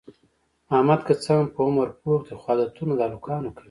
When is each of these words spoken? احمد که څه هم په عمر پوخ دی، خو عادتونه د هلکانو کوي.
احمد 0.75 0.99
که 1.07 1.13
څه 1.23 1.31
هم 1.37 1.47
په 1.53 1.59
عمر 1.67 1.87
پوخ 2.01 2.19
دی، 2.27 2.35
خو 2.41 2.47
عادتونه 2.51 2.93
د 2.95 3.01
هلکانو 3.07 3.49
کوي. 3.55 3.59